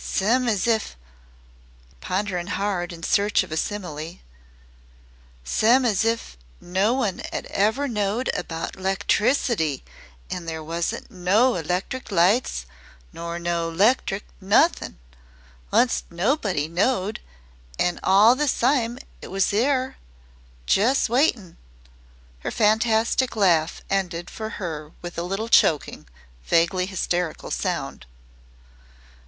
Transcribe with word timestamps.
Sime 0.00 0.46
as 0.48 0.68
if" 0.68 0.96
pondering 2.00 2.46
hard 2.46 2.92
in 2.92 3.02
search 3.02 3.42
of 3.42 3.52
simile, 3.58 4.20
"sime 5.42 5.84
as 5.84 6.04
if 6.04 6.36
no 6.60 6.94
one 6.94 7.20
'ad 7.32 7.50
never 7.50 7.88
knowed 7.88 8.30
about 8.32 8.76
'lectricity, 8.76 9.82
an' 10.30 10.44
there 10.44 10.62
wasn't 10.62 11.10
no 11.10 11.50
'lectric 11.50 12.12
lights 12.12 12.64
nor 13.12 13.40
no 13.40 13.68
'lectric 13.68 14.22
nothin'. 14.40 15.00
Onct 15.72 16.04
nobody 16.10 16.68
knowed, 16.68 17.18
an' 17.76 17.98
all 18.04 18.36
the 18.36 18.46
sime 18.46 19.00
it 19.20 19.32
was 19.32 19.50
there 19.50 19.96
jest 20.64 21.08
waitin'." 21.08 21.56
Her 22.46 22.52
fantastic 22.52 23.34
laugh 23.34 23.82
ended 23.90 24.30
for 24.30 24.48
her 24.62 24.92
with 25.02 25.18
a 25.18 25.24
little 25.24 25.48
choking, 25.48 26.06
vaguely 26.44 26.86
hysteric 26.86 27.38
sound. 27.50 28.06